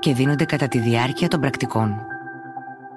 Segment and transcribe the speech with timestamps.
[0.00, 2.06] και δίνονται κατά τη διάρκεια των πρακτικών.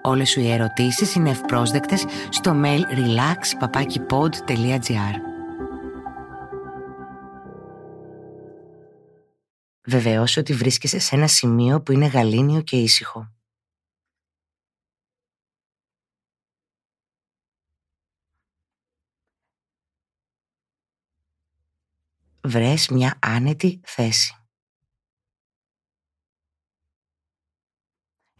[0.01, 5.15] Όλες σου οι ερωτήσεις είναι ευπρόσδεκτες στο mail relax.papakipod.gr
[9.85, 13.31] Βεβαιώσου ότι βρίσκεσαι σε ένα σημείο που είναι γαλήνιο και ήσυχο.
[22.41, 24.42] Βρες μια άνετη θέση.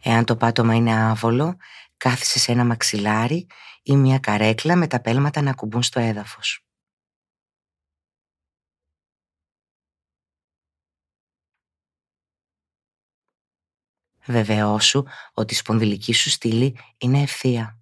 [0.06, 1.56] Εάν το πάτωμα είναι άβολο,
[1.96, 3.46] κάθισε σε ένα μαξιλάρι
[3.82, 6.66] ή μια καρέκλα με τα πέλματα να κουμπούν στο έδαφος.
[14.26, 17.78] Βεβαιώσου ότι η σπονδυλική σου στήλη είναι ευθεία.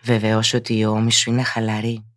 [0.00, 2.11] Βεβαιώσου ότι η ώμη σου είναι χαλαρή.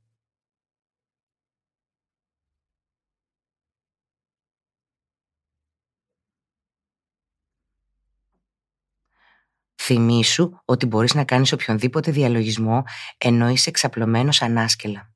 [9.88, 12.84] Θυμήσου ότι μπορείς να κάνεις οποιονδήποτε διαλογισμό
[13.18, 15.14] ενώ είσαι εξαπλωμένος ανάσκελα.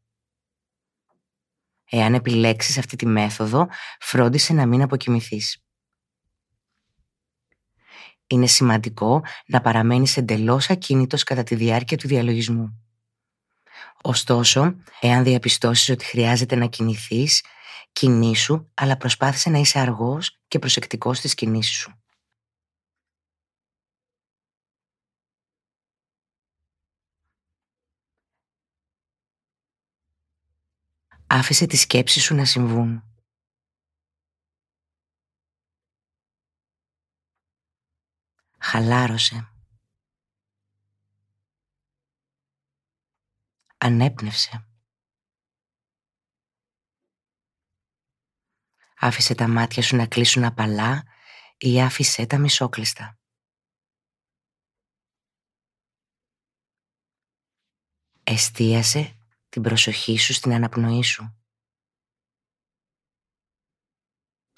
[1.89, 3.67] Εάν επιλέξεις αυτή τη μέθοδο,
[3.99, 5.63] φρόντισε να μην αποκοιμηθείς.
[8.27, 12.83] Είναι σημαντικό να παραμένεις εντελώς ακίνητος κατά τη διάρκεια του διαλογισμού.
[14.01, 17.43] Ωστόσο, εάν διαπιστώσεις ότι χρειάζεται να κινηθείς,
[17.91, 21.93] κινήσου, αλλά προσπάθησε να είσαι αργός και προσεκτικός στις κινήσεις σου.
[31.31, 33.03] Άφησε τις σκέψεις σου να συμβούν.
[38.59, 39.53] Χαλάρωσε.
[43.77, 44.67] Ανέπνευσε.
[48.95, 51.03] Άφησε τα μάτια σου να κλείσουν απαλά
[51.57, 53.19] ή άφησέ τα μισόκλειστα.
[58.23, 59.18] Εστίασε
[59.49, 61.33] την προσοχή σου στην αναπνοή σου.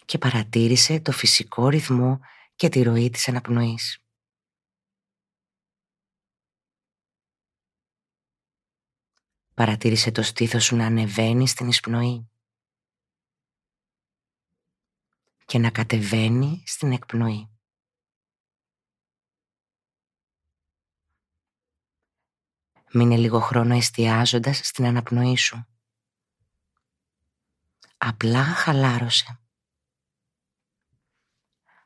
[0.06, 2.20] Και παρατήρησε το φυσικό ρυθμό
[2.56, 4.06] και τη ροή της αναπνοής.
[9.54, 12.30] Παρατήρησε το στήθος σου να ανεβαίνει στην εισπνοή
[15.46, 17.61] και να κατεβαίνει στην εκπνοή.
[22.94, 25.66] Μείνε λίγο χρόνο εστιάζοντας στην αναπνοή σου.
[27.98, 29.40] Απλά χαλάρωσε.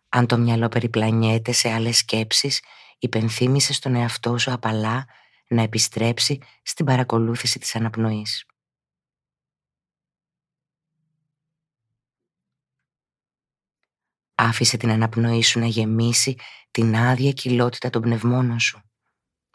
[0.09, 2.63] Αν το μυαλό περιπλανιέται σε άλλες σκέψεις,
[2.99, 5.07] υπενθύμησε στον εαυτό σου απαλά
[5.47, 8.45] να επιστρέψει στην παρακολούθηση της αναπνοής.
[14.35, 16.35] Άφησε την αναπνοή σου να γεμίσει
[16.72, 18.81] την άδεια κοιλότητα των πνευμόνων σου.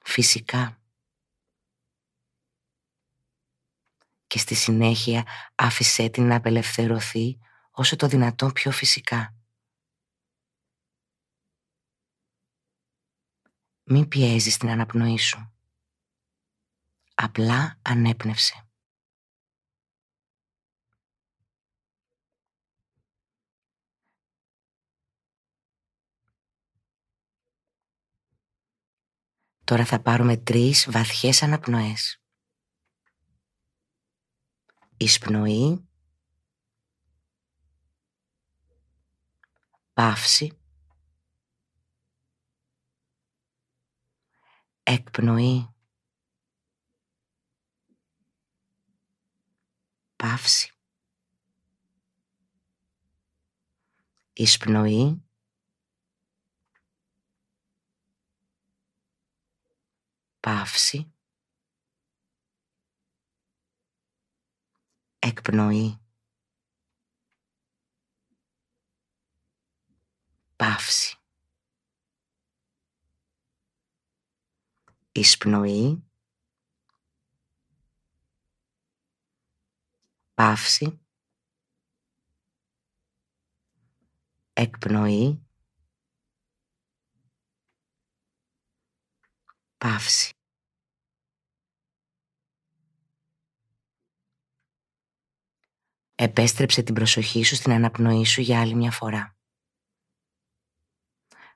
[0.03, 0.80] Φυσικά.
[4.31, 7.39] Και στη συνέχεια άφησέ την να απελευθερωθεί
[7.71, 9.35] όσο το δυνατόν πιο φυσικά.
[13.83, 15.53] Μην πιέζεις την αναπνοή σου.
[17.15, 18.69] Απλά ανέπνευσε.
[29.65, 32.20] Τώρα θα πάρουμε τρεις βαθιές αναπνοές
[35.03, 35.89] εισπνοή,
[39.93, 40.59] παύση,
[44.83, 45.75] εκπνοή,
[50.17, 50.73] παύση,
[54.33, 55.23] εισπνοή,
[60.41, 61.13] παύση,
[65.31, 66.01] εκπνοή,
[70.57, 71.19] παύση,
[75.13, 76.05] εισπνοή,
[80.35, 81.01] παύση,
[84.53, 85.47] εκπνοή,
[89.79, 90.40] παύση.
[96.23, 99.37] Επέστρεψε την προσοχή σου στην αναπνοή σου για άλλη μια φορά.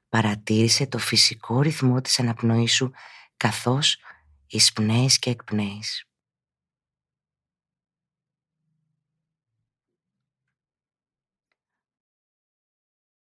[0.09, 2.93] Παρατήρησε το φυσικό ρυθμό της αναπνοής σου
[3.37, 3.99] καθώς
[4.47, 6.09] εισπνέεις και εκπνέεις.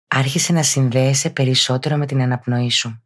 [0.08, 3.04] Άρχισε να συνδέεσαι περισσότερο με την αναπνοή σου.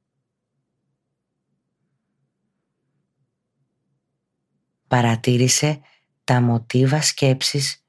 [4.88, 5.82] Παρατήρησε
[6.24, 7.83] τα μοτίβα σκέψης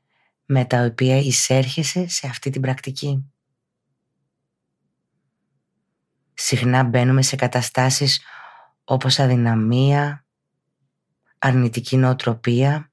[0.56, 3.24] με τα οποία εισέρχεσαι σε αυτή την πρακτική.
[6.34, 8.20] Συχνά μπαίνουμε σε καταστάσεις
[8.84, 10.26] όπως αδυναμία,
[11.38, 12.92] αρνητική νοοτροπία,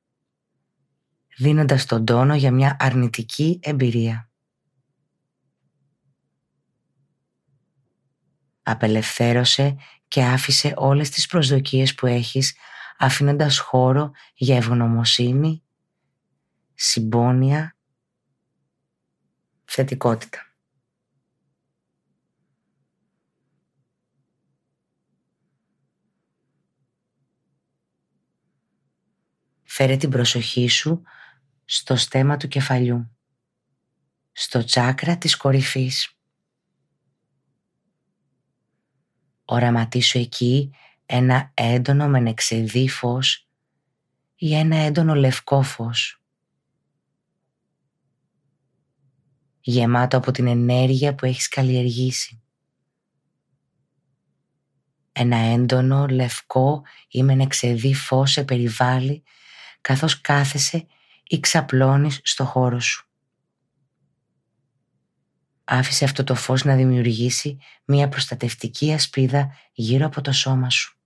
[1.38, 4.30] δίνοντας τον τόνο για μια αρνητική εμπειρία.
[8.64, 9.76] Απελευθέρωσε
[10.08, 12.56] και άφησε όλες τις προσδοκίες που έχεις
[12.98, 15.64] αφήνοντας χώρο για ευγνωμοσύνη,
[16.84, 17.76] συμπόνια,
[19.66, 20.56] θετικότητα.
[29.64, 31.02] Φέρε την προσοχή σου
[31.66, 33.18] στο στέμα του κεφαλιού,
[34.32, 36.18] στο τσάκρα της κορυφής.
[39.46, 40.72] Οραματίσου εκεί
[41.06, 43.48] ένα έντονο μενεξεδί φως
[44.36, 46.21] ή ένα έντονο λευκό φως.
[49.62, 52.42] Γεμάτο από την ενέργεια που έχεις καλλιεργήσει.
[55.12, 59.24] Ένα έντονο λευκό ή μενεξεδί φως σε περιβάλλει
[59.82, 60.88] καθώς κάθεσαι
[61.28, 63.06] ή ξαπλώνεις στο χώρο σου.
[65.64, 71.01] Άφησε αυτό το φως να δημιουργήσει μια προστατευτική ασπίδα γύρω από το σώμα σου.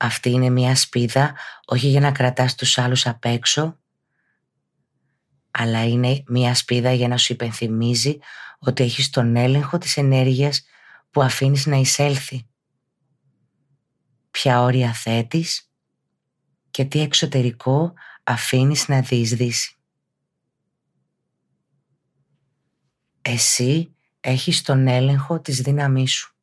[0.00, 1.34] Αυτή είναι μια ασπίδα
[1.64, 3.78] όχι για να κρατάς τους άλλους απ' έξω,
[5.50, 8.18] αλλά είναι μια ασπίδα για να σου υπενθυμίζει
[8.58, 10.64] ότι έχεις τον έλεγχο της ενέργειας
[11.10, 12.46] που αφήνεις να εισέλθει
[14.30, 15.70] ποια όρια θέτεις
[16.70, 17.92] και τι εξωτερικό
[18.22, 19.76] αφήνεις να διεισδύσει.
[23.22, 26.37] Εσύ έχεις τον έλεγχο της δύναμής σου.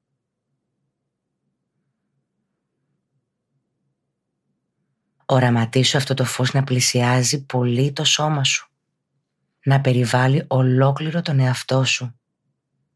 [5.26, 8.70] Οραματίσου αυτό το φως να πλησιάζει πολύ το σώμα σου.
[9.64, 12.20] Να περιβάλλει ολόκληρο τον εαυτό σου.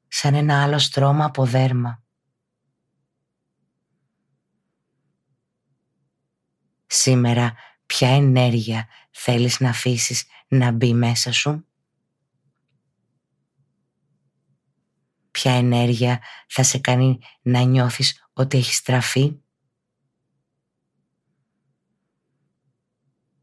[0.08, 2.04] Σαν ένα άλλο στρώμα από δέρμα.
[6.86, 7.54] Σήμερα
[7.86, 11.64] ποια ενέργεια θέλεις να αφήσεις να μπει μέσα σου;
[15.32, 19.40] Ποια ενέργεια θα σε κάνει να νιώθεις ότι έχει στραφεί;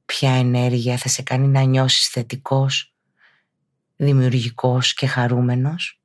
[0.07, 2.95] Ποια ενέργεια θα σε κάνει να νιώσεις θετικός,
[3.97, 6.01] δημιουργικός και χαρούμενος.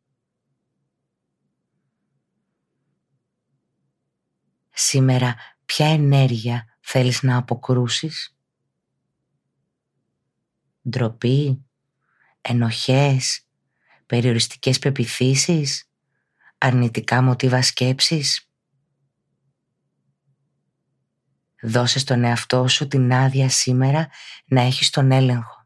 [4.70, 8.36] Σήμερα ποια ενέργεια θέλεις να αποκρούσεις;
[10.90, 11.66] Ντροπή,
[12.42, 13.46] ενοχές,
[14.06, 15.90] περιοριστικές πεπιθήσεις,
[16.58, 18.51] αρνητικά μοτίβα σκέψης.
[21.62, 24.10] Δώσε στον εαυτό σου την άδεια σήμερα
[24.46, 25.66] να έχεις τον έλεγχο.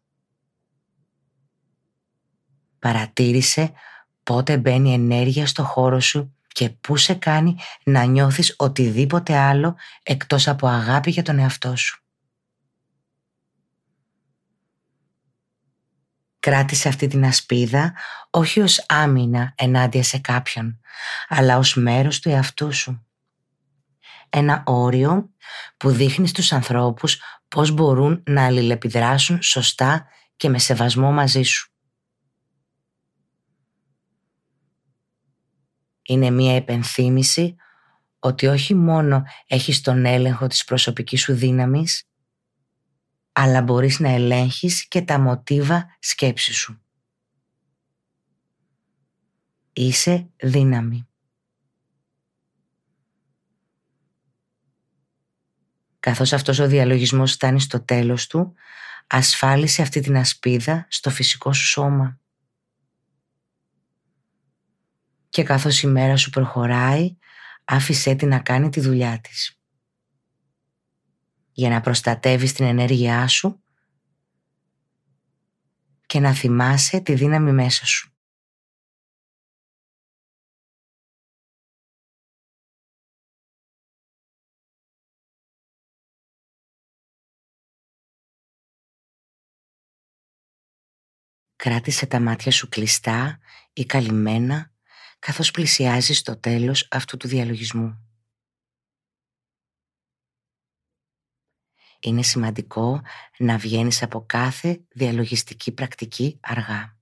[2.80, 3.74] Παρατήρησε
[4.24, 10.48] πότε μπαίνει ενέργεια στο χώρο σου και πού σε κάνει να νιώθεις οτιδήποτε άλλο εκτός
[10.48, 12.00] από αγάπη για τον εαυτό σου.
[16.40, 17.94] Κράτησε αυτή την ασπίδα
[18.30, 20.80] όχι ως άμυνα ενάντια σε κάποιον,
[21.28, 23.06] αλλά ως μέρος του εαυτού σου.
[24.30, 25.30] Ένα όριο
[25.78, 31.76] που δείχνει στους ανθρώπους πώς μπορούν να αλληλεπιδράσουν σωστά και με σεβασμό μαζί σου.
[36.06, 37.56] είναι μία επενθύμηση
[38.20, 42.10] ότι όχι μόνο έχεις τον έλεγχο της προσωπικής σου δύναμης,
[43.32, 46.80] αλλά μπορείς να ελέγχεις και τα μοτίβα σκέψης σου.
[49.74, 51.08] Είσαι δύναμη.
[56.06, 58.54] Καθώς αυτός ο διαλογισμός φτάνει στο τέλος του,
[59.08, 62.20] ασφάλισε αυτή την ασπίδα στο φυσικό σου σώμα
[65.30, 67.18] και καθώς η μέρα σου προχωράει
[67.66, 69.60] άφησέ την να κάνει τη δουλειά της.
[71.52, 73.64] Για να προστατεύεις την ενέργειά σου
[76.06, 78.15] και να θυμάσαι τη δύναμη μέσα σου.
[91.56, 93.40] Κράτησε τα μάτια σου κλειστά
[93.74, 94.74] ή καλυμμένα
[95.20, 98.00] καθώς πλησιάζεις το τέλος αυτού του διαλογισμού.
[102.00, 103.02] Είναι σημαντικό
[103.38, 106.98] να βγαίνεις από κάθε διαλογιστική πρακτική αργά.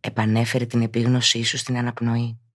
[0.00, 2.47] Επανέφερε την επίγνωσή σου στην αναπνοή.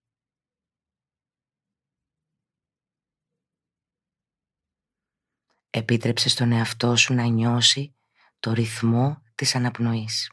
[5.76, 7.94] Επίτρεψε στον εαυτό σου να νιώσει
[8.40, 10.32] το ρυθμό της αναπνοής.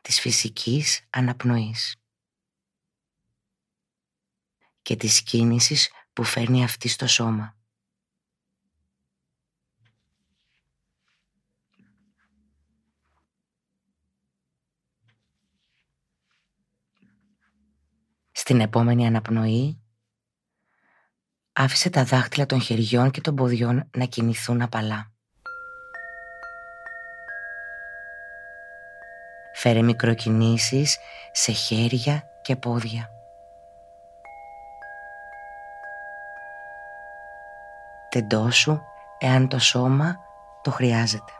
[0.00, 1.96] Της φυσικής αναπνοής.
[4.82, 7.56] Και της κίνησης που φέρνει αυτή στο σώμα.
[18.32, 19.85] Στην επόμενη αναπνοή
[21.58, 25.10] άφησε τα δάχτυλα των χεριών και των ποδιών να κινηθούν απαλά.
[29.54, 30.98] Φέρε μικροκινήσεις
[31.32, 33.10] σε χέρια και πόδια.
[38.08, 38.80] Τεντώσου
[39.18, 40.16] εάν το σώμα
[40.62, 41.32] το χρειάζεται.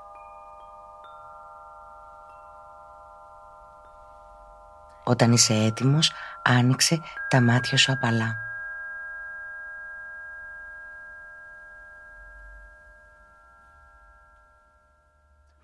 [5.05, 8.46] Όταν είσαι έτοιμος, άνοιξε τα μάτια σου απαλά.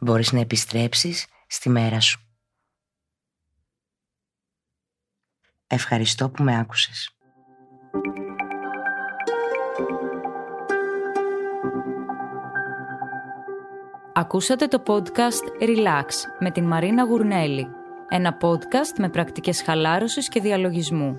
[0.03, 2.21] Μπορείς να επιστρέψεις στη μέρα σου.
[5.67, 7.17] Ευχαριστώ που με άκουσες.
[14.15, 16.07] Ακούσατε το podcast Relax
[16.39, 17.69] με την Μαρίνα Γουρνέλη.
[18.09, 21.19] Ένα podcast με πρακτικές χαλάρωσης και διαλογισμού.